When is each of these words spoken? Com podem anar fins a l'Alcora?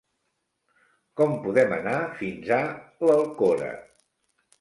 Com 1.19 1.35
podem 1.43 1.75
anar 1.77 1.97
fins 2.21 2.49
a 2.57 2.59
l'Alcora? 3.11 3.69